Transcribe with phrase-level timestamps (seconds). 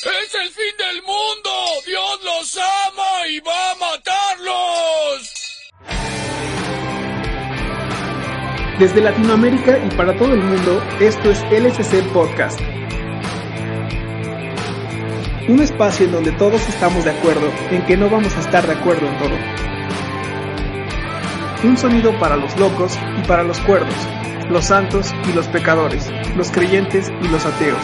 [0.00, 1.50] ¡Es el fin del mundo!
[1.84, 5.34] ¡Dios los ama y va a matarlos!
[8.78, 12.60] Desde Latinoamérica y para todo el mundo, esto es LSC Podcast.
[15.48, 18.74] Un espacio en donde todos estamos de acuerdo en que no vamos a estar de
[18.74, 19.36] acuerdo en todo.
[21.64, 23.96] Un sonido para los locos y para los cuerdos,
[24.48, 27.82] los santos y los pecadores, los creyentes y los ateos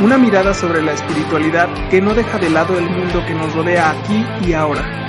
[0.00, 3.90] una mirada sobre la espiritualidad que no deja de lado el mundo que nos rodea
[3.90, 5.06] aquí y ahora.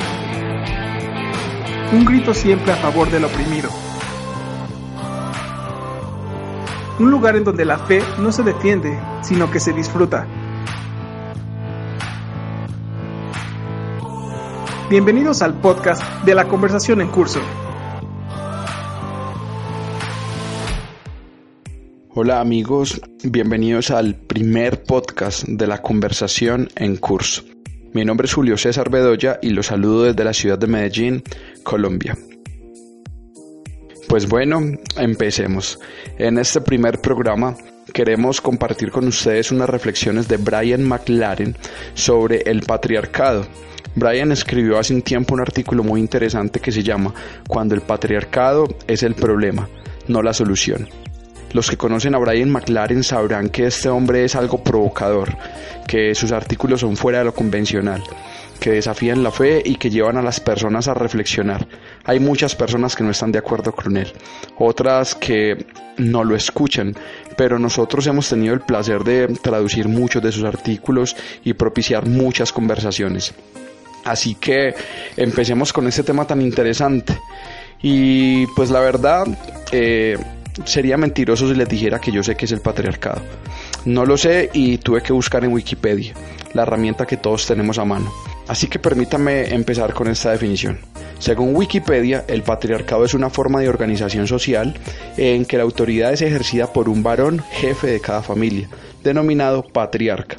[1.93, 3.69] Un grito siempre a favor del oprimido.
[6.99, 10.27] Un lugar en donde la fe no se defiende, sino que se disfruta.
[14.89, 17.39] Bienvenidos al podcast de la conversación en curso.
[22.23, 27.41] Hola amigos, bienvenidos al primer podcast de la conversación en curso.
[27.93, 31.23] Mi nombre es Julio César Bedoya y los saludo desde la ciudad de Medellín,
[31.63, 32.15] Colombia.
[34.07, 34.61] Pues bueno,
[34.97, 35.79] empecemos.
[36.19, 37.57] En este primer programa
[37.91, 41.57] queremos compartir con ustedes unas reflexiones de Brian McLaren
[41.95, 43.47] sobre el patriarcado.
[43.95, 47.15] Brian escribió hace un tiempo un artículo muy interesante que se llama
[47.47, 49.67] Cuando el patriarcado es el problema,
[50.07, 50.87] no la solución.
[51.53, 55.35] Los que conocen a Brian McLaren sabrán que este hombre es algo provocador,
[55.85, 58.01] que sus artículos son fuera de lo convencional,
[58.59, 61.67] que desafían la fe y que llevan a las personas a reflexionar.
[62.05, 64.13] Hay muchas personas que no están de acuerdo con él,
[64.57, 65.65] otras que
[65.97, 66.95] no lo escuchan,
[67.35, 72.53] pero nosotros hemos tenido el placer de traducir muchos de sus artículos y propiciar muchas
[72.53, 73.33] conversaciones.
[74.05, 74.73] Así que
[75.17, 77.19] empecemos con este tema tan interesante.
[77.83, 79.25] Y pues la verdad,
[79.71, 80.17] eh,
[80.65, 83.21] sería mentiroso si les dijera que yo sé que es el patriarcado.
[83.85, 86.13] No lo sé y tuve que buscar en Wikipedia,
[86.53, 88.11] la herramienta que todos tenemos a mano.
[88.47, 90.79] Así que permítame empezar con esta definición.
[91.19, 94.75] Según Wikipedia, el patriarcado es una forma de organización social
[95.17, 98.67] en que la autoridad es ejercida por un varón jefe de cada familia,
[99.03, 100.37] denominado patriarca.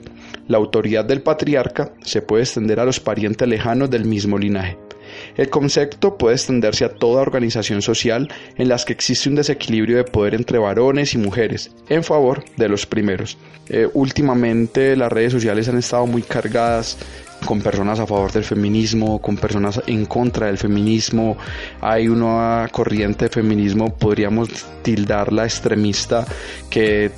[0.49, 4.77] La autoridad del patriarca se puede extender a los parientes lejanos del mismo linaje.
[5.37, 10.05] El concepto puede extenderse a toda organización social en las que existe un desequilibrio de
[10.05, 13.39] poder entre varones y mujeres en favor de los primeros.
[13.69, 16.99] Eh, últimamente las redes sociales han estado muy cargadas
[17.45, 21.37] con personas a favor del feminismo, con personas en contra del feminismo.
[21.81, 24.49] Hay una corriente de feminismo, podríamos
[24.83, 26.27] tildarla extremista,
[26.71, 27.11] que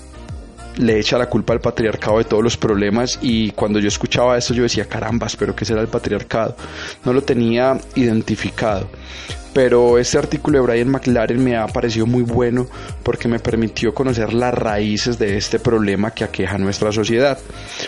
[0.76, 4.54] le echa la culpa al patriarcado de todos los problemas y cuando yo escuchaba eso
[4.54, 6.56] yo decía, carambas, pero ¿qué será el patriarcado?
[7.04, 8.88] No lo tenía identificado.
[9.54, 12.66] Pero este artículo de Brian McLaren me ha parecido muy bueno
[13.04, 17.38] porque me permitió conocer las raíces de este problema que aqueja nuestra sociedad.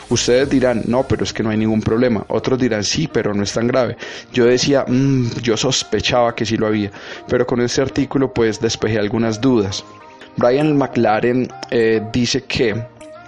[0.08, 2.24] Ustedes dirán, no, pero es que no hay ningún problema.
[2.28, 3.96] Otros dirán, sí, pero no es tan grave.
[4.32, 6.92] Yo decía, mmm, yo sospechaba que sí lo había.
[7.28, 9.84] Pero con este artículo pues despejé algunas dudas.
[10.36, 12.74] Brian McLaren eh, dice que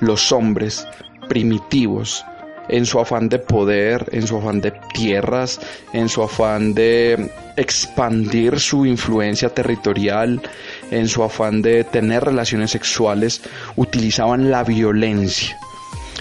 [0.01, 0.87] los hombres
[1.29, 2.25] primitivos,
[2.69, 5.59] en su afán de poder, en su afán de tierras,
[5.93, 10.43] en su afán de expandir su influencia territorial,
[10.91, 13.41] en su afán de tener relaciones sexuales,
[13.77, 15.59] utilizaban la violencia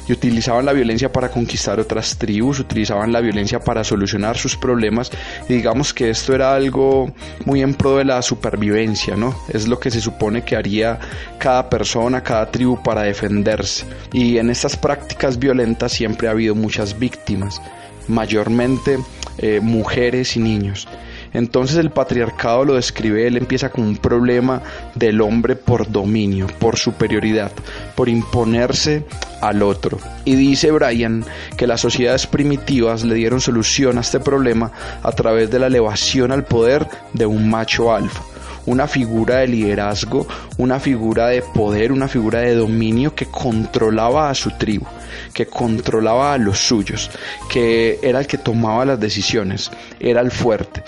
[0.08, 5.12] y utilizaban la violencia para conquistar otras tribus, utilizaban la violencia para solucionar sus problemas
[5.50, 7.12] y digamos que esto era algo
[7.46, 9.36] muy en pro de la supervivencia, ¿no?
[9.50, 11.00] Es lo que se supone que haría
[11.38, 13.86] cada persona, cada tribu para defenderse.
[14.14, 17.62] Y en estas prácticas violentas siempre ha habido muchas víctimas,
[18.08, 18.98] mayormente
[19.38, 20.88] eh, mujeres y niños.
[21.34, 24.62] Entonces el patriarcado lo describe, él empieza con un problema
[24.96, 27.52] del hombre por dominio, por superioridad,
[27.96, 29.06] por imponerse
[29.42, 30.00] al otro.
[30.26, 31.26] Y dice Brian
[31.58, 34.72] que las sociedades primitivas le dieron solución a este problema
[35.04, 38.24] a través de la elevación al poder de un macho alfa
[38.68, 40.28] una figura de liderazgo,
[40.58, 44.86] una figura de poder, una figura de dominio que controlaba a su tribu,
[45.34, 47.10] que controlaba a los suyos,
[47.50, 50.84] que era el que tomaba las decisiones, era el fuerte.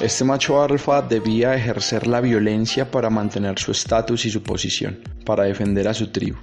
[0.00, 5.44] Este macho alfa debía ejercer la violencia para mantener su estatus y su posición, para
[5.44, 6.38] defender a su tribu.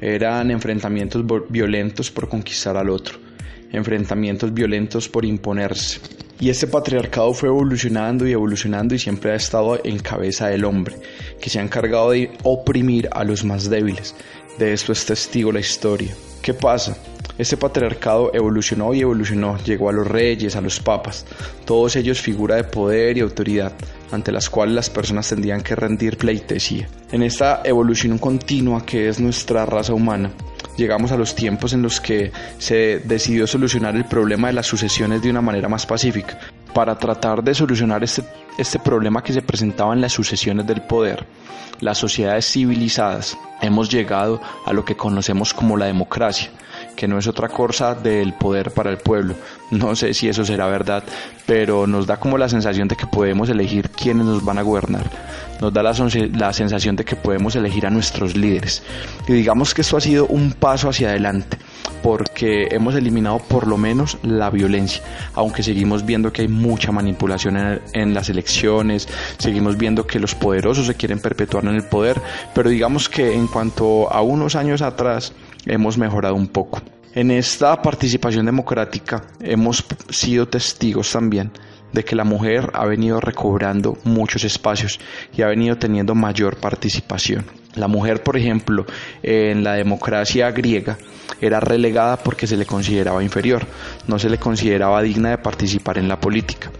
[0.00, 3.18] Eran enfrentamientos violentos por conquistar al otro,
[3.72, 6.00] enfrentamientos violentos por imponerse.
[6.40, 10.96] Y este patriarcado fue evolucionando y evolucionando y siempre ha estado en cabeza del hombre,
[11.40, 14.14] que se ha encargado de oprimir a los más débiles.
[14.58, 16.14] De esto es testigo la historia.
[16.40, 16.96] ¿Qué pasa?
[17.38, 21.24] Este patriarcado evolucionó y evolucionó, llegó a los reyes, a los papas,
[21.64, 23.72] todos ellos figura de poder y autoridad,
[24.10, 26.88] ante las cuales las personas tendrían que rendir pleitesía.
[27.12, 30.32] En esta evolución continua que es nuestra raza humana,
[30.78, 35.20] llegamos a los tiempos en los que se decidió solucionar el problema de las sucesiones
[35.20, 36.38] de una manera más pacífica,
[36.72, 38.22] para tratar de solucionar este,
[38.56, 41.26] este problema que se presentaba en las sucesiones del poder.
[41.80, 46.50] Las sociedades civilizadas hemos llegado a lo que conocemos como la democracia,
[46.98, 49.36] que no es otra cosa del poder para el pueblo.
[49.70, 51.04] No sé si eso será verdad,
[51.46, 55.08] pero nos da como la sensación de que podemos elegir quiénes nos van a gobernar.
[55.60, 58.82] Nos da la, sensación de que podemos elegir a nuestros líderes.
[59.28, 61.56] Y digamos que esto ha sido un paso hacia adelante,
[62.02, 65.00] porque hemos eliminado por lo menos la violencia,
[65.34, 69.08] aunque seguimos viendo que hay mucha manipulación en, en las elecciones,
[69.38, 72.20] seguimos viendo que los poderosos se quieren perpetuar en el poder,
[72.54, 75.32] pero digamos que en cuanto a unos años atrás,
[75.68, 76.82] hemos mejorado un poco.
[77.14, 81.52] En esta participación democrática hemos sido testigos también
[81.92, 84.98] de que la mujer ha venido recobrando muchos espacios
[85.34, 87.46] y ha venido teniendo mayor participación.
[87.78, 88.84] La mujer, por ejemplo,
[89.22, 90.98] en la democracia griega
[91.40, 93.64] era relegada porque se le consideraba inferior,
[94.06, 96.70] no se le consideraba digna de participar en la política.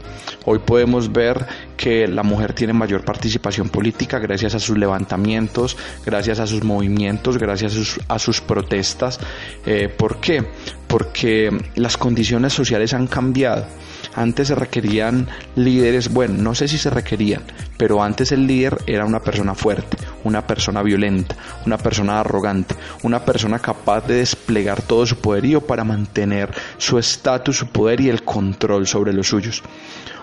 [0.45, 1.47] Hoy podemos ver
[1.77, 7.39] que la mujer tiene mayor participación política gracias a sus levantamientos, gracias a sus movimientos,
[7.39, 9.21] gracias a sus, protestas.
[9.67, 10.45] Eh, ¿Por qué?
[10.87, 13.67] Porque las condiciones sociales han cambiado.
[14.15, 17.43] Antes se requerían líderes, bueno, no sé si se requerían,
[17.77, 23.25] pero antes el líder era una persona fuerte, una persona violenta, una persona arrogante, una
[23.25, 28.25] persona capaz de desplegar todo su poderío para mantener su estatus, su poder y el
[28.25, 29.63] control sobre los suyos.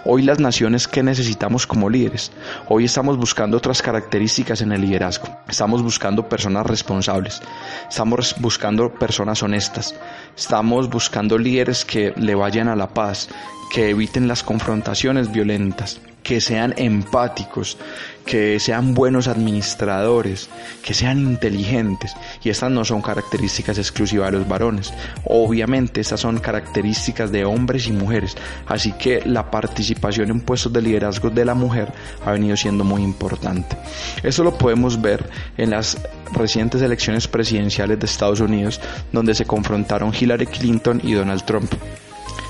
[0.07, 2.31] Hoy las naciones, ¿qué necesitamos como líderes?
[2.69, 5.35] Hoy estamos buscando otras características en el liderazgo.
[5.49, 7.41] Estamos buscando personas responsables.
[7.89, 9.95] Estamos buscando personas honestas.
[10.37, 13.29] Estamos buscando líderes que le vayan a la paz,
[13.73, 17.77] que eviten las confrontaciones violentas, que sean empáticos,
[18.25, 20.49] que sean buenos administradores,
[20.83, 22.15] que sean inteligentes.
[22.43, 24.91] Y estas no son características exclusivas de los varones.
[25.25, 28.35] Obviamente estas son características de hombres y mujeres.
[28.65, 31.93] Así que la participación en puestos de liderazgo de la mujer
[32.25, 33.77] ha venido siendo muy importante.
[34.23, 35.95] Esto lo podemos ver en las
[36.33, 38.81] recientes elecciones presidenciales de Estados Unidos,
[39.11, 41.71] donde se confrontaron Hillary Clinton y Donald Trump.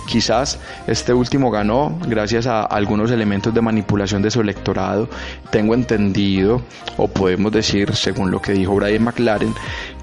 [0.05, 5.09] Quizás este último ganó gracias a algunos elementos de manipulación de su electorado.
[5.49, 6.61] Tengo entendido,
[6.97, 9.53] o podemos decir, según lo que dijo Brian McLaren,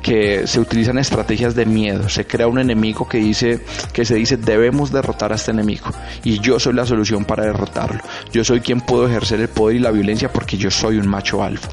[0.02, 2.08] que se utilizan estrategias de miedo.
[2.08, 3.60] Se crea un enemigo que dice,
[3.92, 5.86] que se dice debemos derrotar a este enemigo
[6.24, 8.00] y yo soy la solución para derrotarlo.
[8.32, 11.42] Yo soy quien puedo ejercer el poder y la violencia porque yo soy un macho
[11.42, 11.68] alfa.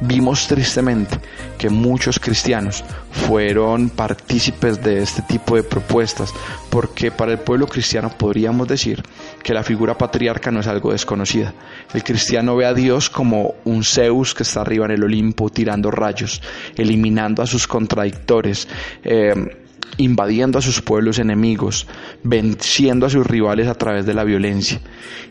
[0.00, 1.18] Vimos tristemente
[1.58, 6.32] que muchos cristianos fueron partícipes de este tipo de propuestas,
[6.70, 9.02] porque para el pueblo cristiano podríamos decir
[9.42, 11.52] que la figura patriarca no es algo desconocida.
[11.92, 15.90] El cristiano ve a Dios como un Zeus que está arriba en el Olimpo tirando
[15.90, 16.40] rayos,
[16.76, 18.68] eliminando a sus contradictores.
[19.04, 19.34] Eh,
[19.96, 21.86] invadiendo a sus pueblos enemigos,
[22.22, 24.80] venciendo a sus rivales a través de la violencia.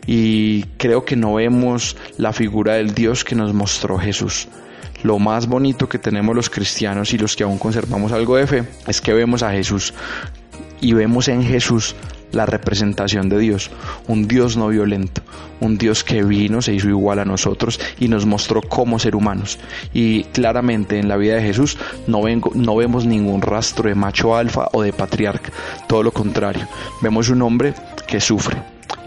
[0.06, 4.48] Y creo que no vemos la figura del Dios que nos mostró Jesús.
[5.02, 8.64] Lo más bonito que tenemos los cristianos y los que aún conservamos algo de fe
[8.86, 9.94] es que vemos a Jesús
[10.80, 11.94] y vemos en Jesús
[12.32, 13.70] la representación de Dios,
[14.06, 15.22] un Dios no violento,
[15.60, 19.58] un Dios que vino, se hizo igual a nosotros y nos mostró cómo ser humanos.
[19.92, 24.36] Y claramente en la vida de Jesús no, vengo, no vemos ningún rastro de macho
[24.36, 25.52] alfa o de patriarca,
[25.86, 26.66] todo lo contrario,
[27.02, 27.74] vemos un hombre
[28.06, 28.56] que sufre,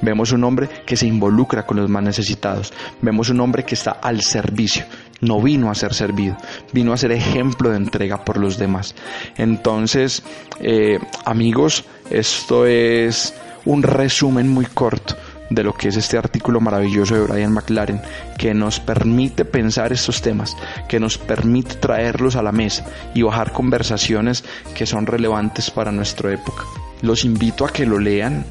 [0.02, 2.74] Vemos un hombre que se involucra con los más necesitados.
[3.02, 4.86] Vemos un hombre que está al servicio.
[5.22, 6.36] No vino a ser servido,
[6.74, 8.96] vino a ser ejemplo de entrega por los demás.
[9.38, 10.24] Entonces,
[10.60, 13.34] eh, amigos, esto es
[13.66, 15.16] un resumen muy corto
[15.50, 18.02] de lo que es este artículo maravilloso de Brian McLaren,
[18.38, 20.56] que nos permite pensar estos temas,
[20.88, 26.34] que nos permite traerlos a la mesa y bajar conversaciones que son relevantes para nuestra
[26.34, 26.64] época.
[27.02, 28.46] Los invito a que lo lean,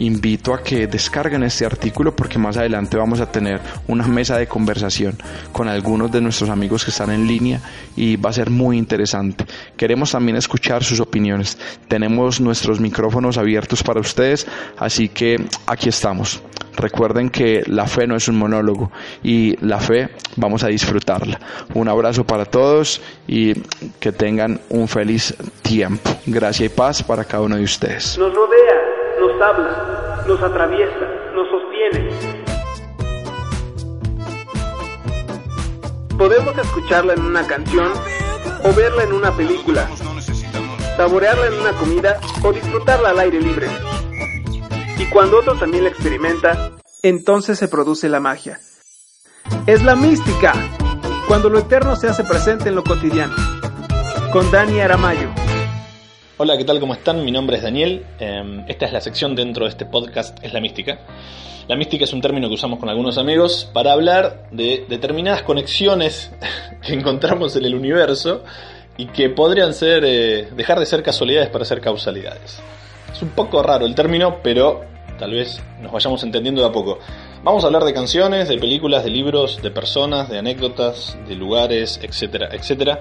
[0.00, 4.46] invito a que descarguen este artículo porque más adelante vamos a tener una mesa de
[4.46, 5.16] conversación
[5.52, 7.60] con algunos de nuestros amigos que están en línea
[7.96, 9.44] y va a ser muy interesante.
[9.76, 11.58] Queremos también escuchar sus opiniones.
[11.88, 14.46] Tenemos nuestros micrófonos abiertos para ustedes,
[14.78, 16.42] así que aquí estamos.
[16.76, 18.90] Recuerden que la fe no es un monólogo
[19.22, 21.38] y la fe vamos a disfrutarla.
[21.74, 23.54] Un abrazo para todos y
[23.98, 26.10] que tengan un feliz tiempo.
[26.26, 28.18] Gracias y paz para cada uno de ustedes.
[29.20, 32.08] Nos habla, nos atraviesa, nos sostiene.
[36.16, 37.92] Podemos escucharla en una canción
[38.64, 39.88] o verla en una película,
[40.96, 43.68] saborearla en una comida o disfrutarla al aire libre.
[44.98, 46.72] Y cuando otro también la experimenta,
[47.02, 48.58] entonces se produce la magia.
[49.66, 50.52] Es la mística,
[51.28, 53.34] cuando lo eterno se hace presente en lo cotidiano.
[54.32, 55.39] Con Dani Aramayo.
[56.42, 56.80] Hola, ¿qué tal?
[56.80, 57.22] ¿Cómo están?
[57.22, 58.06] Mi nombre es Daniel.
[58.18, 61.00] Em, esta es la sección dentro de este podcast, es la mística.
[61.68, 66.32] La mística es un término que usamos con algunos amigos para hablar de determinadas conexiones
[66.82, 68.42] que encontramos en el universo
[68.96, 72.62] y que podrían ser eh, dejar de ser casualidades para ser causalidades.
[73.12, 74.80] Es un poco raro el término, pero
[75.18, 77.00] tal vez nos vayamos entendiendo de a poco.
[77.44, 82.00] Vamos a hablar de canciones, de películas, de libros, de personas, de anécdotas, de lugares,
[82.02, 82.98] etcétera, etcétera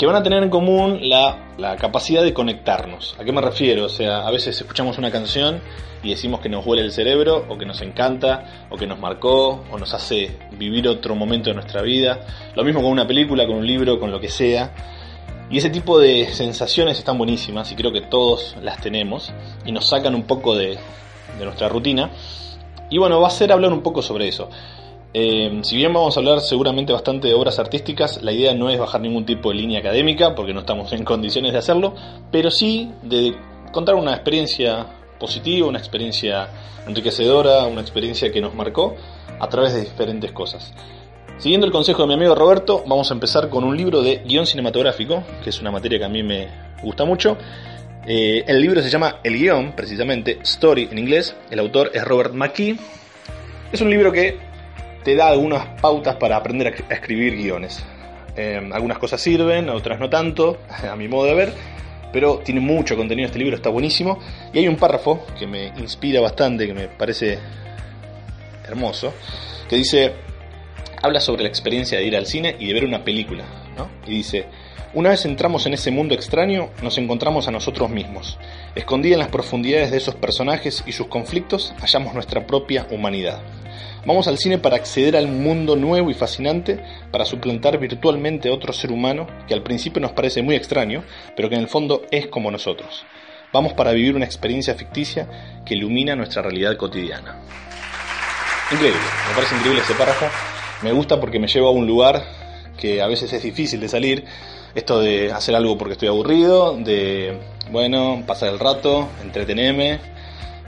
[0.00, 3.14] que van a tener en común la, capacidad de conectarnos.
[3.20, 3.84] ¿A qué me refiero?
[3.84, 5.60] O sea, a veces escuchamos una canción
[6.02, 9.62] y decimos que nos huele el cerebro, o que nos encanta, o que nos marcó,
[9.70, 12.20] o nos hace vivir otro momento de nuestra vida.
[12.54, 14.72] Lo mismo con una película, con un libro, con lo que sea.
[15.50, 19.30] Y ese tipo de sensaciones están buenísimas y creo que todos las tenemos
[19.66, 20.78] y nos sacan un poco de,
[21.38, 22.08] de nuestra rutina.
[22.88, 24.48] Y bueno, va a ser hablar un poco sobre eso.
[25.12, 28.78] Eh, si bien vamos a hablar seguramente bastante de obras artísticas, la idea no es
[28.78, 31.94] bajar ningún tipo de línea académica, porque no estamos en condiciones de hacerlo,
[32.30, 33.34] pero sí de
[33.72, 34.86] contar una experiencia
[35.18, 36.48] positiva, una experiencia
[36.86, 38.94] enriquecedora, una experiencia que nos marcó
[39.38, 40.72] a través de diferentes cosas.
[41.38, 44.46] Siguiendo el consejo de mi amigo Roberto, vamos a empezar con un libro de guion
[44.46, 46.48] cinematográfico, que es una materia que a mí me
[46.82, 47.36] gusta mucho.
[48.06, 51.34] Eh, el libro se llama El guion, precisamente, Story en inglés.
[51.50, 52.76] El autor es Robert McKee.
[53.72, 54.49] Es un libro que
[55.04, 57.84] te da algunas pautas para aprender a escribir guiones.
[58.36, 60.58] Em, algunas cosas sirven, otras no tanto,
[60.90, 61.52] a mi modo de ver,
[62.12, 64.18] pero tiene mucho contenido este libro, está buenísimo.
[64.52, 67.38] Y hay un párrafo que me inspira bastante, que me parece
[68.66, 69.12] hermoso,
[69.68, 70.12] que dice,
[71.02, 73.44] habla sobre la experiencia de ir al cine y de ver una película,
[74.06, 74.46] Y dice,
[74.92, 78.38] una vez entramos en ese mundo extraño, nos encontramos a nosotros mismos.
[78.74, 83.40] Escondida en las profundidades de esos personajes y sus conflictos, hallamos nuestra propia humanidad.
[84.06, 88.72] Vamos al cine para acceder al mundo nuevo y fascinante, para suplantar virtualmente a otro
[88.72, 91.04] ser humano que al principio nos parece muy extraño,
[91.36, 93.04] pero que en el fondo es como nosotros.
[93.52, 97.42] Vamos para vivir una experiencia ficticia que ilumina nuestra realidad cotidiana.
[98.72, 100.26] Increíble, me parece increíble ese párrafo.
[100.82, 102.24] Me gusta porque me lleva a un lugar
[102.78, 104.24] que a veces es difícil de salir.
[104.74, 107.36] Esto de hacer algo porque estoy aburrido, de,
[107.70, 109.98] bueno, pasar el rato, entretenerme,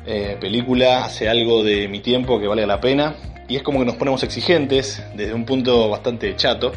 [0.07, 3.15] eh, película hace algo de mi tiempo que vale la pena
[3.49, 6.73] y es como que nos ponemos exigentes desde un punto bastante chato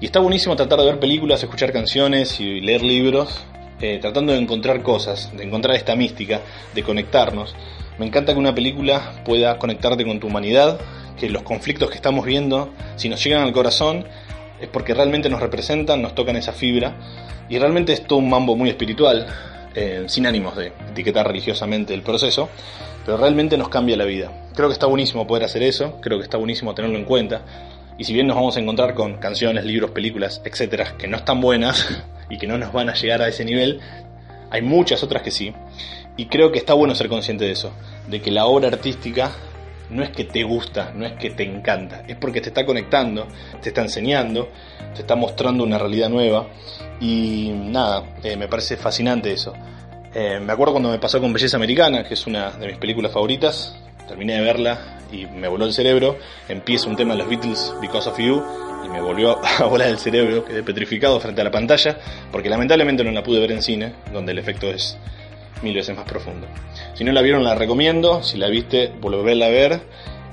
[0.00, 3.44] y está buenísimo tratar de ver películas, escuchar canciones y leer libros
[3.80, 6.40] eh, tratando de encontrar cosas, de encontrar esta mística,
[6.74, 7.54] de conectarnos.
[7.96, 10.80] Me encanta que una película pueda conectarte con tu humanidad,
[11.16, 14.04] que los conflictos que estamos viendo, si nos llegan al corazón,
[14.60, 16.96] es porque realmente nos representan, nos tocan esa fibra
[17.48, 19.28] y realmente es todo un mambo muy espiritual
[19.78, 22.48] eh, sin ánimos de etiquetar religiosamente el proceso,
[23.04, 24.48] pero realmente nos cambia la vida.
[24.56, 27.42] Creo que está buenísimo poder hacer eso, creo que está buenísimo tenerlo en cuenta,
[27.96, 31.40] y si bien nos vamos a encontrar con canciones, libros, películas, etcétera, que no están
[31.40, 33.80] buenas y que no nos van a llegar a ese nivel,
[34.50, 35.54] hay muchas otras que sí,
[36.16, 37.70] y creo que está bueno ser consciente de eso,
[38.08, 39.30] de que la obra artística
[39.90, 43.26] no es que te gusta, no es que te encanta, es porque te está conectando,
[43.62, 44.48] te está enseñando,
[44.94, 46.48] te está mostrando una realidad nueva.
[47.00, 49.54] Y nada, eh, me parece fascinante eso.
[50.14, 53.12] Eh, me acuerdo cuando me pasó con Belleza Americana, que es una de mis películas
[53.12, 53.76] favoritas,
[54.06, 56.18] terminé de verla y me voló el cerebro,
[56.48, 58.42] empieza un tema de los Beatles, Because of You,
[58.84, 61.98] y me volvió a volar el cerebro, quedé petrificado frente a la pantalla,
[62.32, 64.96] porque lamentablemente no la pude ver en cine, donde el efecto es
[65.62, 66.46] mil veces más profundo.
[66.94, 68.22] Si no la vieron, la recomiendo.
[68.22, 69.80] Si la viste, volverla a ver.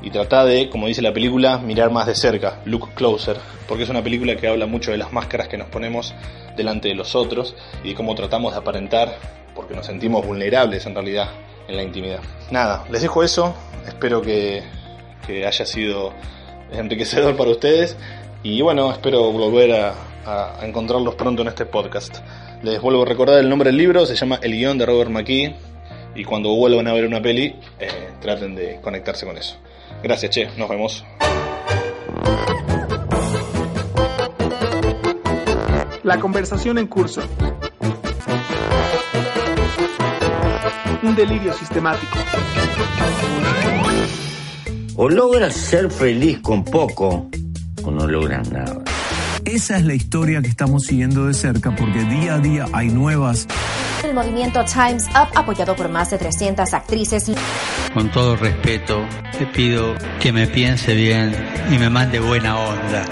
[0.01, 3.89] Y trata de, como dice la película, mirar más de cerca, look closer, porque es
[3.89, 6.13] una película que habla mucho de las máscaras que nos ponemos
[6.55, 9.17] delante de los otros y de cómo tratamos de aparentar,
[9.55, 11.29] porque nos sentimos vulnerables en realidad
[11.67, 12.19] en la intimidad.
[12.51, 13.55] Nada, les dejo eso,
[13.87, 14.61] espero que,
[15.25, 16.13] que haya sido
[16.71, 17.97] enriquecedor para ustedes
[18.43, 19.93] y bueno, espero volver a,
[20.25, 22.17] a encontrarlos pronto en este podcast.
[22.65, 25.55] Les vuelvo a recordar el nombre del libro, se llama El guion de Robert McKee.
[26.15, 29.57] Y cuando vuelvan a ver una peli, eh, traten de conectarse con eso.
[30.01, 31.05] Gracias, che, nos vemos.
[36.01, 37.21] La conversación en curso.
[41.03, 42.17] Un delirio sistemático.
[44.95, 47.29] O logras ser feliz con poco
[47.83, 48.94] o no logras nada.
[49.45, 53.47] Esa es la historia que estamos siguiendo de cerca porque día a día hay nuevas.
[54.03, 57.31] El movimiento Times Up, apoyado por más de 300 actrices.
[57.93, 59.05] Con todo respeto,
[59.37, 61.35] te pido que me piense bien
[61.71, 63.05] y me mande buena onda.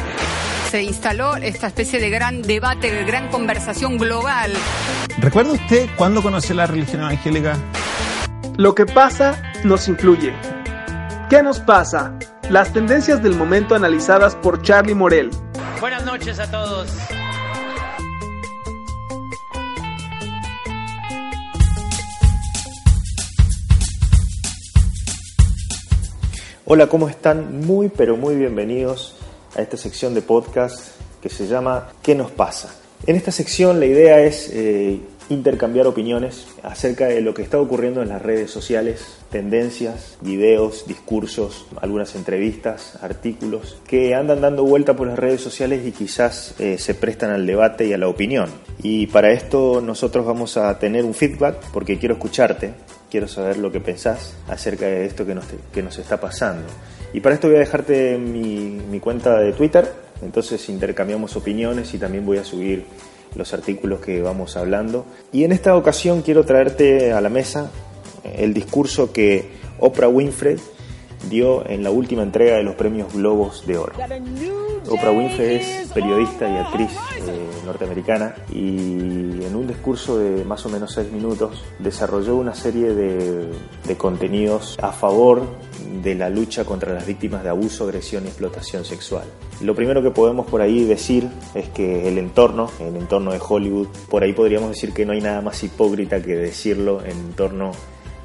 [0.72, 4.52] Se instaló esta especie de gran debate, de gran conversación global.
[5.20, 7.58] ¿Recuerda usted cuándo conoció la religión evangélica?
[8.58, 10.34] Lo que pasa nos influye.
[11.30, 12.18] ¿Qué nos pasa?
[12.50, 15.30] Las tendencias del momento analizadas por Charlie Morel.
[15.84, 16.88] Buenas noches a todos.
[26.64, 27.66] Hola, ¿cómo están?
[27.66, 29.18] Muy pero muy bienvenidos
[29.58, 32.74] a esta sección de podcast que se llama ¿Qué nos pasa?
[33.06, 38.02] En esta sección la idea es eh, intercambiar opiniones acerca de lo que está ocurriendo
[38.02, 45.08] en las redes sociales, tendencias, videos, discursos, algunas entrevistas, artículos que andan dando vuelta por
[45.08, 48.50] las redes sociales y quizás eh, se prestan al debate y a la opinión.
[48.82, 52.74] Y para esto nosotros vamos a tener un feedback porque quiero escucharte,
[53.10, 56.68] quiero saber lo que pensás acerca de esto que nos, que nos está pasando.
[57.14, 59.88] Y para esto voy a dejarte mi, mi cuenta de Twitter,
[60.24, 62.86] entonces intercambiamos opiniones y también voy a subir
[63.36, 65.06] los artículos que vamos hablando.
[65.32, 67.72] Y en esta ocasión quiero traerte a la mesa
[68.24, 70.58] el discurso que Oprah Winfrey
[71.30, 73.94] dio en la última entrega de los premios Globos de Oro.
[74.90, 76.92] Oprah Winfrey es periodista y actriz
[77.28, 82.94] eh, norteamericana y en un discurso de más o menos seis minutos desarrolló una serie
[82.94, 83.48] de,
[83.86, 85.44] de contenidos a favor
[86.04, 89.24] de la lucha contra las víctimas de abuso, agresión y explotación sexual.
[89.62, 93.88] Lo primero que podemos por ahí decir es que el entorno, el entorno de Hollywood,
[94.10, 97.72] por ahí podríamos decir que no hay nada más hipócrita que decirlo en torno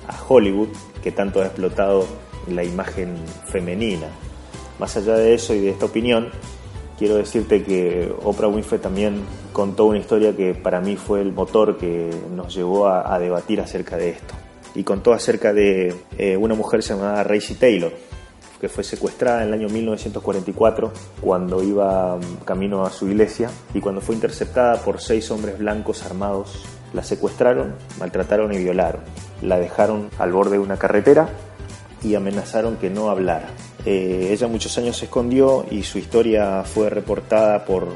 [0.09, 0.69] a Hollywood,
[1.02, 2.07] que tanto ha explotado
[2.50, 4.09] la imagen femenina.
[4.78, 6.28] Más allá de eso y de esta opinión,
[6.99, 11.78] quiero decirte que Oprah Winfrey también contó una historia que para mí fue el motor
[11.78, 14.35] que nos llevó a, debatir acerca de esto.
[14.75, 17.93] Y contó acerca de eh, una mujer llamada Racy Taylor,
[18.61, 24.00] que fue secuestrada en el año 1944 cuando iba camino a su iglesia y cuando
[24.00, 29.02] fue interceptada por seis hombres blancos armados, la secuestraron, maltrataron y violaron.
[29.43, 31.28] La dejaron al borde de una carretera
[32.02, 33.49] y amenazaron que no hablara.
[33.84, 37.89] Eh, ella muchos años se escondió y su historia fue reportada por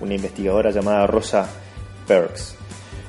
[0.00, 1.48] una investigadora llamada Rosa
[2.06, 2.56] Perks.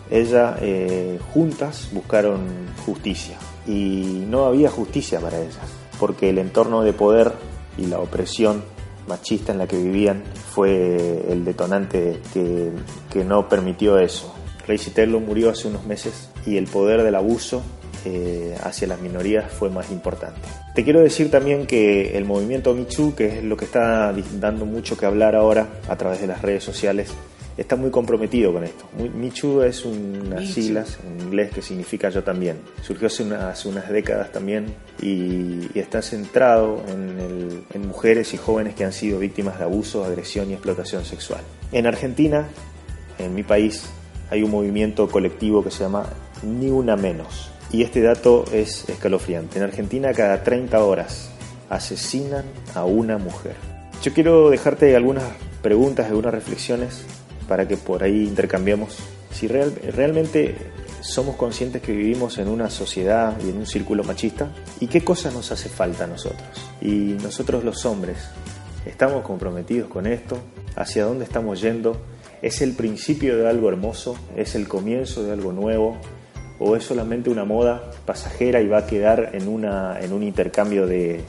[0.10, 2.41] Ella, eh, juntas, buscaron
[2.86, 5.58] justicia y no había justicia para ellas,
[5.99, 7.34] porque el entorno de poder
[7.77, 8.63] y la opresión
[9.08, 12.71] machista en la que vivían fue el detonante que,
[13.10, 14.34] que no permitió eso.
[14.67, 17.62] Rey Taylor murió hace unos meses y el poder del abuso
[18.05, 20.41] eh, hacia las minorías fue más importante.
[20.75, 24.97] Te quiero decir también que el movimiento Michu, que es lo que está dando mucho
[24.97, 27.11] que hablar ahora a través de las redes sociales,
[27.57, 28.85] está muy comprometido con esto.
[28.97, 32.57] Michu es unas siglas en inglés que significa yo también.
[32.81, 38.33] Surgió hace, una, hace unas décadas también y, y está centrado en, el, en mujeres
[38.33, 41.41] y jóvenes que han sido víctimas de abuso, agresión y explotación sexual.
[41.71, 42.47] En Argentina,
[43.19, 43.85] en mi país,
[44.31, 46.07] hay un movimiento colectivo que se llama
[46.41, 47.51] Ni Una Menos.
[47.73, 49.57] Y este dato es escalofriante.
[49.57, 51.31] En Argentina cada 30 horas
[51.69, 53.55] asesinan a una mujer.
[54.03, 55.23] Yo quiero dejarte algunas
[55.63, 57.03] preguntas, algunas reflexiones
[57.47, 58.99] para que por ahí intercambiemos
[59.31, 60.55] si real, realmente
[61.01, 65.33] somos conscientes que vivimos en una sociedad y en un círculo machista y qué cosas
[65.33, 66.47] nos hace falta a nosotros.
[66.79, 68.17] Y nosotros los hombres,
[68.86, 70.38] ¿estamos comprometidos con esto?
[70.75, 71.99] ¿Hacia dónde estamos yendo?
[72.43, 74.15] ¿Es el principio de algo hermoso?
[74.36, 75.97] ¿Es el comienzo de algo nuevo?
[76.59, 80.87] ¿O es solamente una moda pasajera y va a quedar en, una, en un intercambio
[80.87, 81.23] de,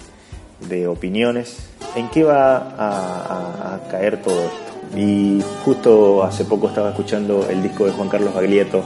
[0.69, 1.57] de opiniones?
[1.97, 4.99] ¿En qué va a, caer todo esto?
[4.99, 8.83] Y justo hace poco estaba escuchando el disco de Juan Carlos Baglietto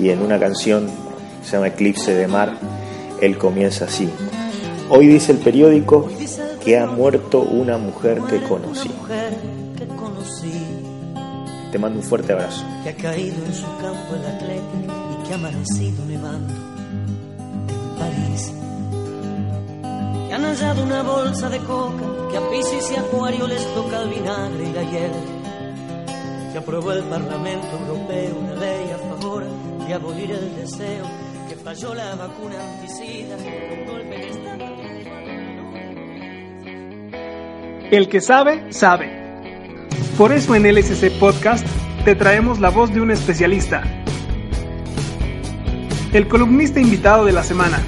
[0.00, 0.88] y en una canción
[1.44, 2.54] se llama Eclipse de Mar,
[3.20, 4.08] él comienza así.
[4.88, 6.08] Hoy dice el periódico
[6.64, 8.90] que ha muerto una mujer que conocí.
[11.70, 12.64] Te mando un fuerte abrazo.
[15.26, 18.52] Que amanecido nevando en París.
[20.28, 24.10] Que han hallado una bolsa de coca, que a Piscis y Acuario les toca el
[24.10, 25.12] vinagre y la hiel.
[26.52, 29.44] Que aprobó el Parlamento Europeo una ley a favor
[29.86, 31.04] de abolir el deseo.
[31.48, 34.64] Que falló la vacuna anticida, un golpe de estado.
[37.90, 39.24] El que sabe, sabe.
[40.18, 41.66] Por eso en LSC Podcast
[42.04, 44.03] te traemos la voz de un especialista.
[46.14, 47.82] El columnista invitado de la semana.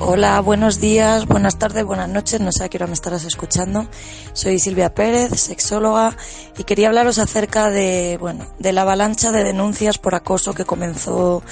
[0.00, 3.86] Hola, buenos días, buenas tardes, buenas noches, no sé a qué hora me estarás escuchando.
[4.32, 6.16] Soy Silvia Pérez, sexóloga,
[6.58, 11.44] y quería hablaros acerca de, bueno, de la avalancha de denuncias por acoso que comenzó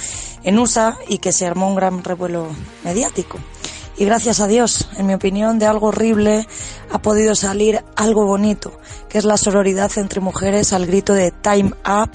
[0.43, 2.49] en USA y que se armó un gran revuelo
[2.83, 3.39] mediático.
[3.97, 6.45] Y gracias a Dios, en mi opinión, de algo horrible
[6.91, 8.77] ha podido salir algo bonito,
[9.07, 12.11] que es la sororidad entre mujeres al grito de Time Up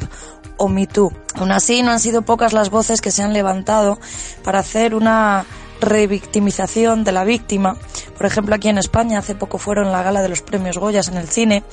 [0.60, 1.10] o Me Too.
[1.34, 3.98] Aún así, no han sido pocas las voces que se han levantado
[4.44, 5.46] para hacer una
[5.80, 7.76] revictimización de la víctima.
[8.18, 11.16] Por ejemplo, aquí en España hace poco fueron la gala de los premios Goyas en
[11.16, 11.64] el cine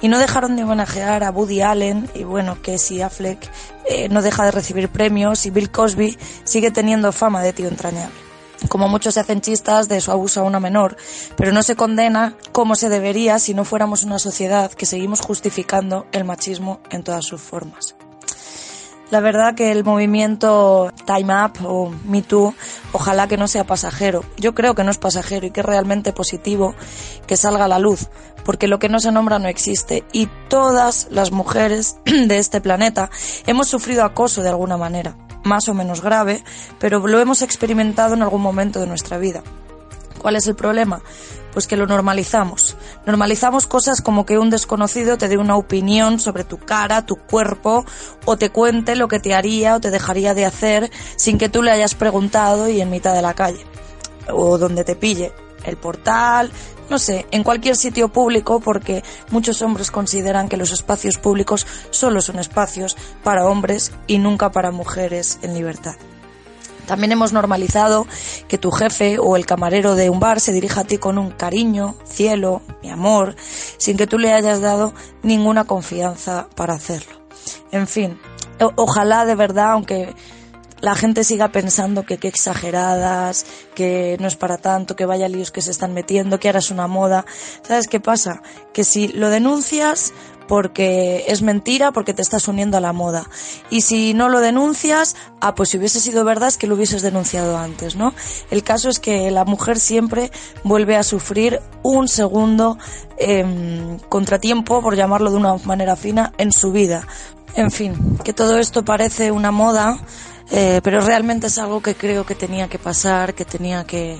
[0.00, 3.50] y no dejaron de homenajear a Woody Allen y bueno, que si Affleck
[3.86, 8.14] eh, no deja de recibir premios y Bill Cosby sigue teniendo fama de tío entrañable.
[8.68, 10.96] Como muchos se hacen chistas de su abuso a una menor,
[11.36, 16.06] pero no se condena como se debería si no fuéramos una sociedad que seguimos justificando
[16.12, 17.96] el machismo en todas sus formas.
[19.10, 22.54] La verdad que el movimiento Time Up o Me Too,
[22.92, 24.22] ojalá que no sea pasajero.
[24.36, 26.74] Yo creo que no es pasajero y que es realmente positivo
[27.26, 28.08] que salga a la luz,
[28.44, 33.10] porque lo que no se nombra no existe y todas las mujeres de este planeta
[33.46, 36.44] hemos sufrido acoso de alguna manera, más o menos grave,
[36.78, 39.42] pero lo hemos experimentado en algún momento de nuestra vida.
[40.18, 41.02] ¿Cuál es el problema?
[41.52, 42.76] Pues que lo normalizamos.
[43.06, 47.84] Normalizamos cosas como que un desconocido te dé una opinión sobre tu cara, tu cuerpo,
[48.24, 51.62] o te cuente lo que te haría o te dejaría de hacer sin que tú
[51.62, 53.64] le hayas preguntado y en mitad de la calle.
[54.32, 55.32] O donde te pille.
[55.64, 56.50] El portal,
[56.88, 62.20] no sé, en cualquier sitio público porque muchos hombres consideran que los espacios públicos solo
[62.20, 65.96] son espacios para hombres y nunca para mujeres en libertad.
[66.88, 68.06] También hemos normalizado
[68.48, 71.30] que tu jefe o el camarero de un bar se dirija a ti con un
[71.30, 73.36] cariño, cielo, mi amor,
[73.76, 77.12] sin que tú le hayas dado ninguna confianza para hacerlo.
[77.72, 78.18] En fin,
[78.76, 80.14] ojalá de verdad, aunque
[80.80, 85.50] la gente siga pensando que qué exageradas, que no es para tanto, que vaya líos
[85.50, 87.26] que se están metiendo, que ahora es una moda.
[87.62, 88.40] ¿Sabes qué pasa?
[88.72, 90.14] Que si lo denuncias,
[90.48, 93.28] porque es mentira, porque te estás uniendo a la moda.
[93.70, 97.02] Y si no lo denuncias, ah, pues si hubiese sido verdad es que lo hubieses
[97.02, 98.14] denunciado antes, ¿no?
[98.50, 100.32] El caso es que la mujer siempre
[100.64, 102.78] vuelve a sufrir un segundo
[103.18, 107.06] em, contratiempo, por llamarlo de una manera fina, en su vida.
[107.54, 109.98] En fin, que todo esto parece una moda,
[110.50, 114.18] eh, pero realmente es algo que creo que tenía que pasar, que tenía que,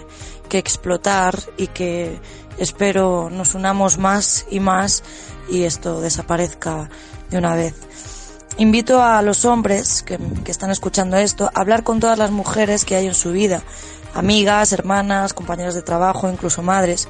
[0.49, 2.21] que explotar y que
[2.59, 5.03] espero nos unamos más y más
[5.49, 6.89] y esto desaparezca
[7.31, 7.75] de una vez.
[8.59, 12.97] Invito a los hombres que, están escuchando esto a hablar con todas las mujeres que
[12.97, 13.63] hay en su vida,
[14.15, 17.09] amigas, hermanas, compañeras de trabajo, incluso madres,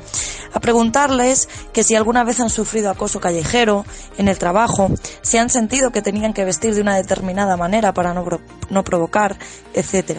[0.53, 3.87] a preguntarles que si alguna vez han sufrido acoso callejero
[4.19, 4.91] en el trabajo,
[5.23, 8.27] si han sentido que tenían que vestir de una determinada manera para no,
[8.69, 9.39] no provocar,
[9.73, 10.19] etc.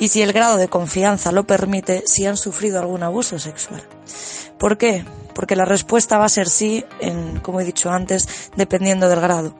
[0.00, 3.84] Y si el grado de confianza lo permite, si han sufrido algún abuso sexual.
[4.58, 5.04] ¿Por qué?
[5.36, 6.82] Porque la respuesta va a ser sí,
[7.42, 9.54] como he dicho antes, dependiendo del grado.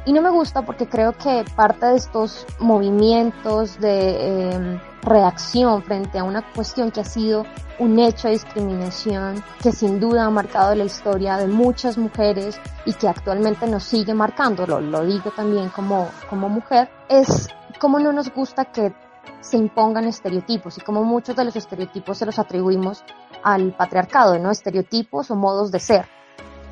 [0.05, 6.19] Y no me gusta porque creo que parte de estos movimientos de eh, reacción frente
[6.19, 7.45] a una cuestión que ha sido
[7.79, 12.95] un hecho de discriminación que sin duda ha marcado la historia de muchas mujeres y
[12.95, 18.13] que actualmente nos sigue marcando, lo, lo digo también como, como mujer, es cómo no
[18.13, 18.93] nos gusta que
[19.41, 23.05] se impongan estereotipos y como muchos de los estereotipos se los atribuimos
[23.43, 24.51] al patriarcado, ¿no?
[24.51, 26.07] Estereotipos o modos de ser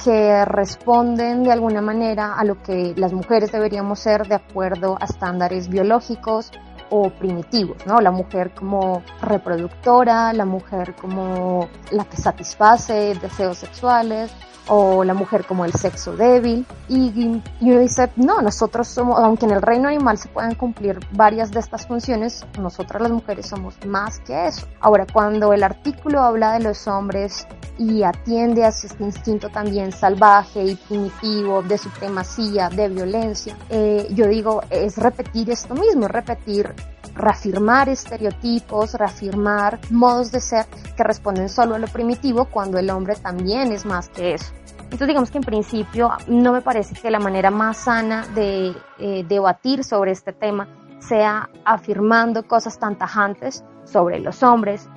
[0.03, 5.05] que responden de alguna manera a lo que las mujeres deberíamos ser de acuerdo a
[5.05, 6.51] estándares biológicos
[6.89, 8.01] o primitivos, ¿no?
[8.01, 14.33] La mujer como reproductora, la mujer como la que satisface deseos sexuales,
[14.69, 16.67] o la mujer como el sexo débil.
[16.89, 21.51] Y, uno dice, no, nosotros somos, aunque en el reino animal se pueden cumplir varias
[21.51, 24.67] de estas funciones, nosotras las mujeres somos más que eso.
[24.81, 27.47] Ahora, cuando el artículo habla de los hombres
[27.79, 34.27] y atiende a este instinto también salvaje y primitivo de supremacía, de violencia, eh, yo
[34.27, 36.75] digo, es repetir esto mismo, repetir
[37.15, 43.17] reafirmar estereotipos, reafirmar modos de ser que responden solo a lo primitivo cuando el hombre
[43.17, 44.53] también es más que eso.
[44.91, 49.25] Entonces digamos que en principio no me parece que la manera más sana de eh,
[49.29, 50.67] debatir sobre este tema
[50.99, 54.89] sea afirmando cosas tan tajantes sobre los hombres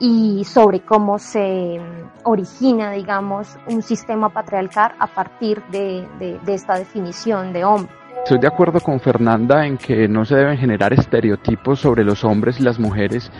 [0.00, 6.78] y sobre cómo se mm, origina, digamos, un sistema patriarcal a partir de, de esta
[6.78, 7.92] definición de hombre.
[8.24, 12.58] Estoy de acuerdo con Fernanda en que no se deben generar estereotipos sobre los hombres
[12.58, 13.30] y las mujeres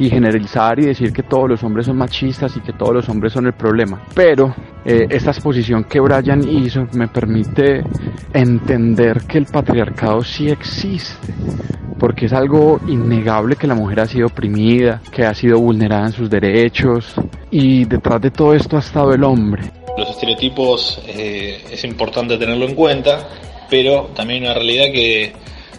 [0.00, 3.32] y generalizar y decir que todos los hombres son machistas y que todos los hombres
[3.32, 4.02] son el problema.
[4.16, 4.52] Pero
[4.84, 7.82] eh, esta exposición que Brian hizo me permite
[8.32, 11.32] entender que el patriarcado sí existe,
[11.98, 16.12] porque es algo innegable que la mujer ha sido oprimida, que ha sido vulnerada en
[16.12, 17.14] sus derechos
[17.50, 19.62] y detrás de todo esto ha estado el hombre.
[19.96, 23.28] Los estereotipos eh, es importante tenerlo en cuenta
[23.72, 25.32] pero también una realidad que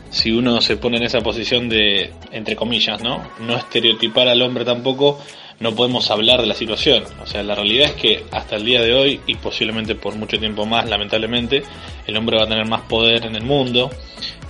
[0.09, 3.21] si uno se pone en esa posición de, entre comillas, ¿no?
[3.39, 5.19] No estereotipar al hombre tampoco,
[5.63, 7.03] no podemos hablar de la situación.
[7.21, 10.37] O sea, la realidad es que hasta el día de hoy, y posiblemente por mucho
[10.37, 11.63] tiempo más, lamentablemente,
[12.05, 13.89] el hombre va a tener más poder en el mundo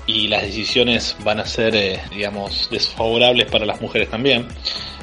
[0.06, 4.48] y las decisiones van a ser, eh, digamos, desfavorables para las mujeres también.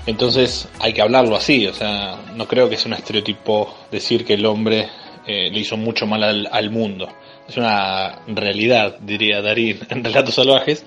[0.06, 4.34] Entonces hay que hablarlo así, o sea, no creo que sea un estereotipo decir que
[4.34, 4.88] el hombre
[5.26, 7.08] eh, le hizo mucho mal al, al mundo
[7.50, 10.84] es una realidad, diría Darín, en Relatos Salvajes.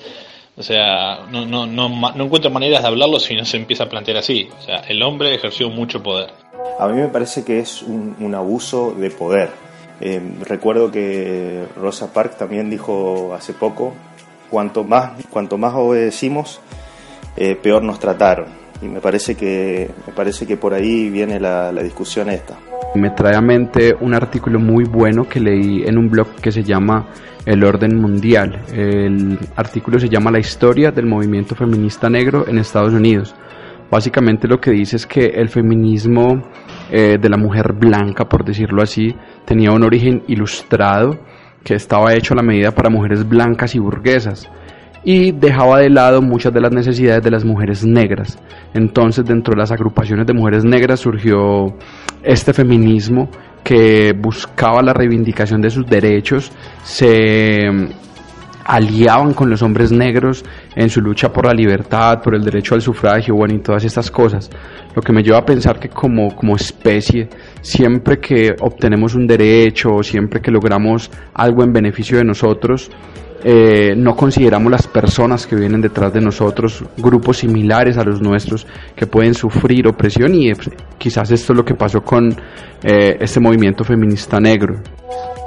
[0.56, 3.90] O sea, no, no, no, no encuentro maneras de hablarlo si no se empieza a
[3.90, 4.50] plantear así.
[4.60, 6.30] O sea, el hombre ejerció mucho poder.
[6.80, 9.50] A mí me parece que es un, abuso de poder.
[10.00, 13.94] Eh, recuerdo que Rosa Parks también dijo hace poco,
[14.50, 16.60] cuanto más, cuanto más obedecimos,
[17.36, 18.48] eh, peor nos trataron.
[18.82, 22.58] Y me parece que, me parece que por ahí viene la, la discusión esta.
[22.96, 26.64] Me trae a mente un artículo muy bueno que leí en un blog que se
[26.64, 27.08] llama
[27.46, 28.60] El Orden Mundial.
[28.74, 33.36] El artículo se llama La historia del movimiento feminista negro en Estados Unidos.
[33.92, 36.42] Básicamente lo que dice es que el feminismo
[36.90, 41.20] eh, de la mujer blanca, por decirlo así, tenía un origen ilustrado
[41.64, 44.50] que estaba hecho a la medida para mujeres blancas y burguesas
[45.04, 48.40] y dejaba de lado muchas de las necesidades de las mujeres negras.
[48.74, 51.78] Entonces dentro de las agrupaciones de mujeres negras surgió
[52.24, 53.30] este feminismo
[53.64, 56.52] que buscaba la reivindicación de sus derechos,
[56.84, 57.88] se mm,
[58.66, 60.44] aliaban con los hombres negros
[60.76, 64.10] en su lucha por la libertad, por el derecho al sufragio, bueno, y todas estas
[64.12, 64.50] cosas.
[64.96, 67.30] Lo que me lleva a pensar que como, como especie,
[67.62, 72.92] siempre que obtenemos un derecho, siempre que logramos algo en beneficio de nosotros,
[73.44, 78.66] eh, no consideramos las personas que vienen detrás de nosotros, grupos similares a los nuestros
[78.96, 80.52] que pueden sufrir opresión y
[80.98, 82.32] quizás esto es lo que pasó con
[82.84, 84.82] eh, este movimiento feminista negro.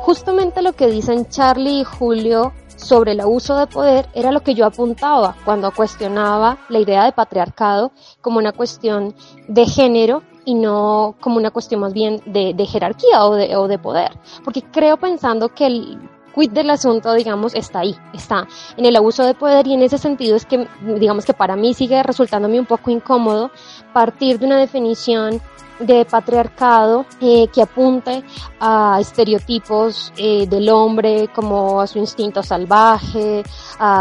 [0.02, 4.54] Justamente lo que dicen Charlie y Julio sobre el abuso de poder era lo que
[4.54, 9.14] yo apuntaba cuando cuestionaba la idea de patriarcado como una cuestión
[9.48, 13.78] de género y no como una cuestión más bien de, jerarquía o de, o de,
[13.78, 14.12] poder.
[14.44, 15.98] Porque creo pensando que el
[16.36, 18.46] quid del asunto, digamos, está ahí, está
[18.76, 21.72] en el abuso de poder y en ese sentido es que, digamos que para mí
[21.72, 23.50] sigue resultándome un poco incómodo
[23.92, 25.40] partir de una definición
[25.80, 28.22] de patriarcado eh, que apunte
[28.60, 33.42] a estereotipos eh, del hombre como a su instinto salvaje,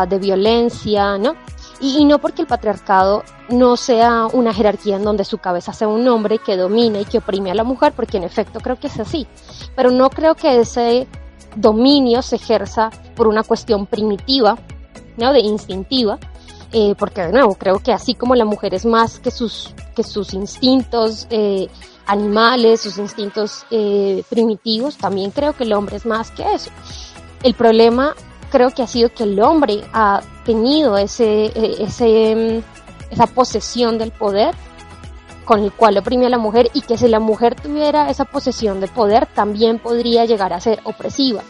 [0.08, 1.36] de violencia, ¿no?
[1.82, 5.90] Y, y, no porque el patriarcado no sea una jerarquía en donde su cabeza sea
[5.90, 8.88] un hombre que domina y que oprime a la mujer, porque en efecto creo que
[8.88, 9.28] es así,
[9.76, 11.08] pero no creo que ese
[11.56, 14.58] dominio se ejerza por una cuestión primitiva,
[15.18, 15.34] ¿no?
[15.34, 16.20] de instintiva,
[16.72, 20.04] eh, porque de nuevo creo que así como la mujer es más que sus, que
[20.04, 21.68] sus instintos eh,
[22.06, 26.72] animales, sus instintos eh, primitivos, también creo que el hombre es más que eso.
[27.44, 28.16] El problema
[28.52, 32.64] creo que ha sido que el hombre ha tenido ese, ese,
[33.10, 34.56] esa posesión del poder
[35.46, 38.82] con el cual oprime a la mujer y que si la mujer tuviera esa posesión
[38.82, 41.42] de poder también podría llegar a ser opresiva.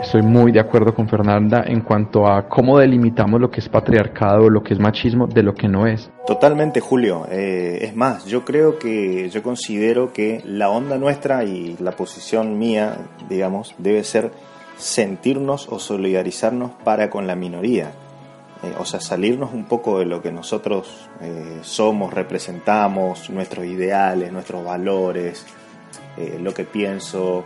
[0.00, 4.50] Estoy muy de acuerdo con Fernanda en cuanto a cómo delimitamos lo que es patriarcado,
[4.50, 6.10] lo que es machismo, de lo que no es.
[6.26, 7.26] Totalmente, Julio.
[7.30, 12.58] Eh, es más, yo creo que, yo considero que la onda nuestra y la posición
[12.58, 12.96] mía,
[13.28, 14.32] digamos, debe ser
[14.76, 17.92] sentirnos o solidarizarnos para con la minoría.
[18.62, 24.32] Eh, o sea, salirnos un poco de lo que nosotros eh, somos, representamos, nuestros ideales,
[24.32, 25.44] nuestros valores,
[26.16, 27.44] eh, lo que pienso,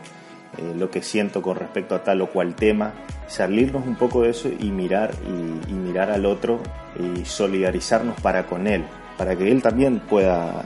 [0.58, 2.92] eh, lo que siento con respecto a tal o cual tema,
[3.28, 6.60] salirnos un poco de eso y mirar y, mirar al otro
[6.98, 8.84] y solidarizarnos para con él,
[9.16, 10.62] para que él también pueda,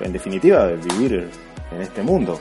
[0.00, 1.28] en definitiva, vivir
[1.72, 2.38] en este mundo.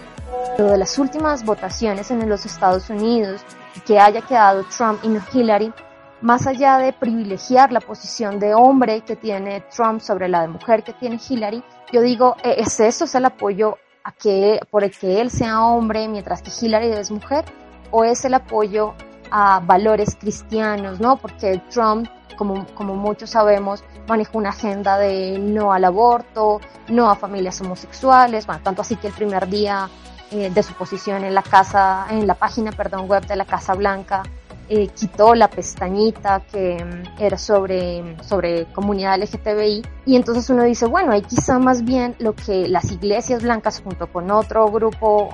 [0.58, 3.41] Lo de las últimas votaciones en los Estados Unidos,
[3.86, 5.72] que haya quedado Trump y no Hillary,
[6.21, 10.84] más allá de privilegiar la posición de hombre que tiene Trump sobre la de mujer
[10.84, 13.06] que tiene Hillary, yo digo, eh, ¿es eso?
[13.06, 17.12] ¿Es el apoyo a que, por el que él sea hombre mientras que Hillary es
[17.12, 17.45] mujer?
[17.91, 18.93] ¿O es el apoyo
[19.32, 21.17] a valores cristianos, no?
[21.17, 27.15] Porque Trump, como, como muchos sabemos, maneja una agenda de no al aborto, no a
[27.15, 29.89] familias homosexuales, bueno, tanto así que el primer día
[30.32, 33.73] eh, de su posición en la casa, en la página, perdón, web de la Casa
[33.75, 34.23] Blanca,
[34.69, 40.86] eh, quitó la pestañita que mm, era sobre, sobre comunidad LGTBI y entonces uno dice,
[40.88, 45.30] bueno, ahí quizá más bien lo que las iglesias blancas junto con otro grupo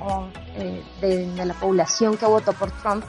[0.55, 3.03] eh, de, la población que votó por Trump,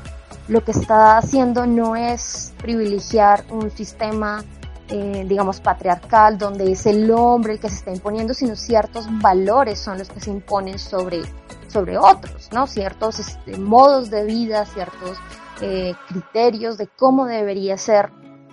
[0.48, 4.42] lo que está haciendo no es privilegiar un sistema
[4.88, 9.78] eh, digamos, patriarcal, donde es el hombre el que se está imponiendo, sino ciertos valores
[9.78, 11.22] son los que se imponen sobre,
[11.68, 12.66] sobre otros, ¿no?
[12.66, 15.18] Ciertos este, modos de vida, ciertos
[15.60, 18.10] eh, criterios de cómo debería ser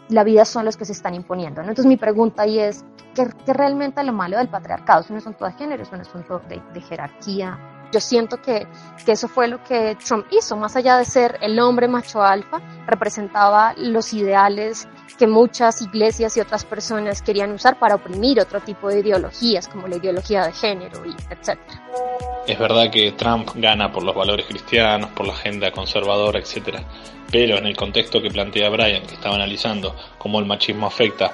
[0.10, 1.62] la vida son los que se están imponiendo.
[1.62, 2.84] Entonces mi pregunta ahí es,
[3.16, 5.02] ¿qué, ¿qué, realmente lo malo del patriarcado?
[5.02, 7.58] Es un asunto de género, es un asunto de, de jerarquía.
[7.92, 8.68] Yo siento que,
[9.06, 12.62] que, eso fue lo que Trump hizo, más allá de ser el hombre macho alfa,
[12.88, 14.88] representaba los ideales
[15.18, 19.88] que muchas iglesias y otras personas querían usar para oprimir otro tipo de ideologías, como
[19.88, 22.31] la ideología de género y etcétera.
[22.48, 26.84] Es verdad que Trump gana por los valores cristianos, por la agenda conservadora, etcétera,
[27.32, 31.32] pero en el contexto que plantea Brian, que estaba analizando cómo el machismo afecta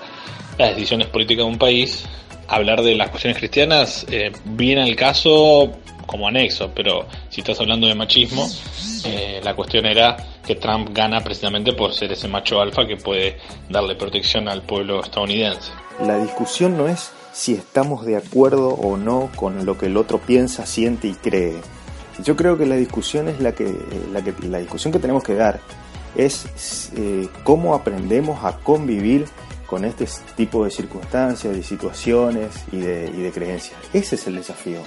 [0.58, 2.06] las decisiones políticas de un país,
[2.48, 5.72] hablar de las cuestiones cristianas eh, viene al caso
[6.06, 8.48] como anexo, pero si estás hablando de machismo,
[9.06, 10.16] eh, la cuestión era
[10.46, 13.38] que Trump gana precisamente por ser ese macho alfa que puede
[13.70, 15.72] darle protección al pueblo estadounidense.
[16.02, 20.18] La discusión no es si estamos de acuerdo o no con lo que el otro
[20.18, 21.54] piensa, siente y cree.
[22.24, 23.72] Yo creo que la discusión es la que
[24.12, 25.60] la, que, la discusión que tenemos que dar
[26.16, 29.28] es eh, cómo aprendemos a convivir
[29.68, 33.78] con este tipo de circunstancias, de situaciones y de, y de creencias.
[33.94, 34.80] Ese es el desafío.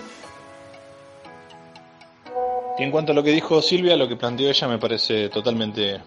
[2.81, 6.01] Y en cuanto a lo que dijo Silvia, lo que planteó ella me parece totalmente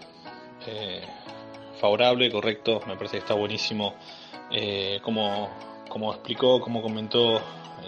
[0.66, 1.02] eh,
[1.80, 3.94] favorable, correcto, me parece que está buenísimo
[4.50, 5.00] eh,
[5.94, 7.40] como explicó, como comentó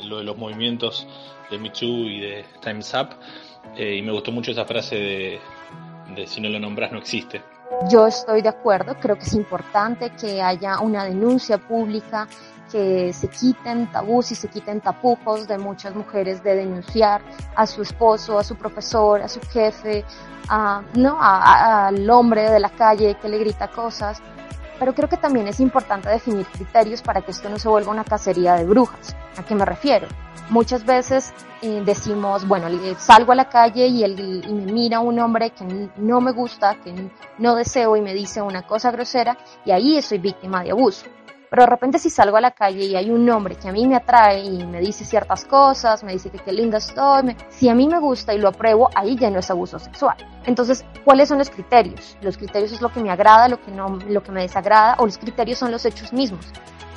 [0.05, 1.05] lo de los movimientos
[1.51, 3.17] de Me y de Time's Up,
[3.77, 4.95] eh, y me gustó mucho esa frase
[6.15, 7.43] de, si no lo nombras no existe.
[7.91, 12.29] Yo estoy de acuerdo, creo que es importante que haya una denuncia pública
[12.71, 17.23] que se quiten tabús y se quiten tapujos de muchas mujeres de denunciar
[17.57, 20.05] a su esposo, a su profesor, a su jefe,
[20.49, 21.19] a, ¿no?
[21.21, 24.23] al hombre de la calle que le grita cosas.
[24.79, 28.05] Pero creo que también es importante definir criterios para que esto no se vuelva una
[28.05, 29.17] cacería de brujas.
[29.37, 30.07] ¿A qué me refiero?
[30.51, 35.19] Muchas veces eh, decimos, bueno, salgo a la calle y, él, y me mira un
[35.19, 35.65] hombre que
[35.97, 40.19] no me gusta, que no deseo y me dice una cosa grosera y ahí soy
[40.19, 41.07] víctima de abuso.
[41.49, 43.87] Pero de repente si salgo a la calle y hay un hombre que a mí
[43.87, 47.75] me atrae y me dice ciertas cosas, me dice que qué linda estoy, si a
[47.75, 50.17] mí me gusta y lo apruebo, ahí ya no es abuso sexual.
[50.45, 52.17] Entonces, ¿cuáles son los criterios?
[52.21, 55.07] Los criterios es lo que me agrada, lo que no, lo que me desagrada, o
[55.07, 56.47] los criterios son los hechos mismos.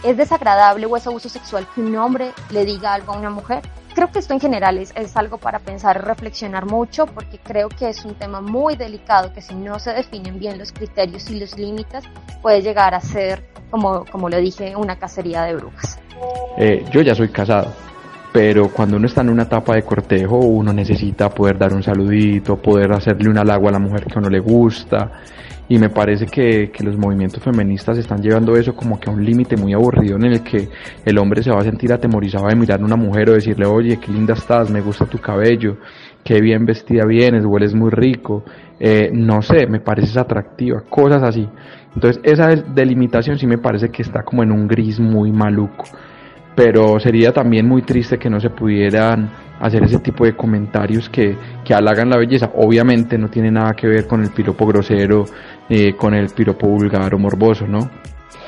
[0.03, 3.61] ¿Es desagradable o es abuso sexual que un hombre le diga algo a una mujer?
[3.93, 7.67] Creo que esto en general es, es, algo para pensar y reflexionar mucho porque creo
[7.67, 11.39] que es un tema muy delicado que si no se definen bien los criterios y
[11.39, 12.05] los límites
[12.41, 15.99] puede llegar a ser como, como le dije, una cacería de brujas.
[16.57, 17.73] Eh, yo ya soy casado,
[18.31, 22.57] pero cuando uno está en una etapa de cortejo, uno necesita poder dar un saludito,
[22.57, 25.11] poder hacerle un halago a la mujer que a uno le gusta.
[25.71, 29.23] Y me parece que, que los movimientos feministas están llevando eso como que a un
[29.23, 30.67] límite muy aburrido en el que
[31.05, 33.99] el hombre se va a sentir atemorizado de mirar a una mujer o decirle, oye,
[33.99, 35.77] qué linda estás, me gusta tu cabello,
[36.23, 38.43] qué bien vestida vienes, hueles muy rico,
[38.79, 41.47] eh, no sé, me pareces atractiva, cosas así.
[41.95, 45.85] Entonces esa delimitación sí me parece que está como en un gris muy maluco.
[46.55, 51.37] Pero sería también muy triste que no se pudieran hacer ese tipo de comentarios que,
[51.63, 52.51] que halagan la belleza.
[52.55, 55.25] Obviamente no tiene nada que ver con el piropo grosero,
[55.69, 57.89] eh, con el piropo vulgar o morboso, ¿no?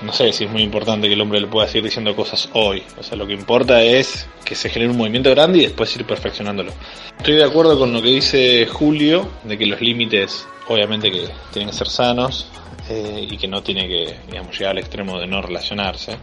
[0.01, 2.83] no sé si es muy importante que el hombre le pueda seguir diciendo cosas hoy.
[2.97, 6.05] O sea, lo que importa es que se genere un movimiento grande y después ir
[6.05, 6.71] perfeccionándolo.
[7.17, 11.69] Estoy de acuerdo con lo que dice Julio, de que los límites obviamente que tienen
[11.69, 12.47] que ser sanos,
[12.89, 14.15] eh, y que no tiene que
[14.51, 16.17] llegar al extremo de no relacionarse.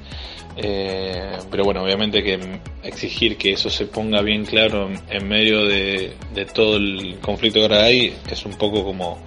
[0.56, 6.16] Eh, pero bueno, obviamente que exigir que eso se ponga bien claro en, medio de,
[6.52, 9.18] todo el conflicto que ahora hay es un poco como,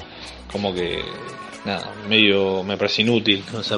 [0.51, 1.01] como que,
[1.63, 3.43] nada, medio me parece inútil.
[3.53, 3.77] O sea,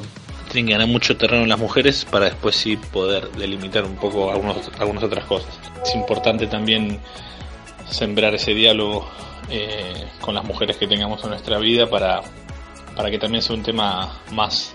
[0.51, 5.03] tienen que ganar mucho terreno las mujeres para después sí poder delimitar un poco algunas
[5.03, 5.59] otras cosas.
[5.83, 6.99] Es importante también
[7.89, 9.07] sembrar ese diálogo
[9.49, 12.21] eh, con las mujeres que tengamos en nuestra vida para,
[12.95, 14.73] para que también sea un tema más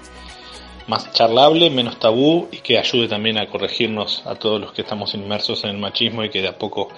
[0.88, 5.14] más charlable, menos tabú y que ayude también a corregirnos a todos los que estamos
[5.14, 6.88] inmersos en el machismo y que de a poco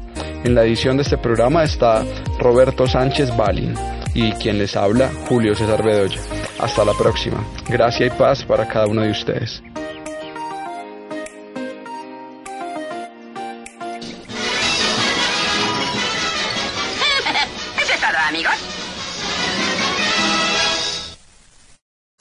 [0.45, 2.05] En la edición de este programa está
[2.41, 3.75] Roberto Sánchez Balin
[4.13, 6.21] y quien les habla, Julio César Bedoya.
[6.59, 7.45] Hasta la próxima.
[7.69, 9.63] Gracia y paz para cada uno de ustedes.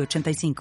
[0.00, 0.54] 85